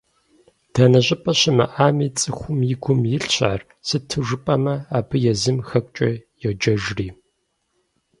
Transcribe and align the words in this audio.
Дэнэ 0.73 0.99
щӏыпӏэ 1.05 1.33
щымыӏами, 1.39 2.07
цӏыхум 2.19 2.59
и 2.73 2.75
гум 2.81 3.01
илъщ 3.15 3.35
ар, 3.51 3.61
сыту 3.87 4.21
жыпӏэмэ 4.27 4.75
абы 4.97 5.17
езым 5.31 5.57
Хэкукӏэ 5.67 6.09
йоджэжри. 6.43 7.07